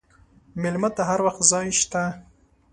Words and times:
مېلمه 0.61 0.89
ته 0.95 1.01
هر 1.09 1.19
وخت 1.27 1.41
ځای 1.51 1.67
شته. 1.81 2.03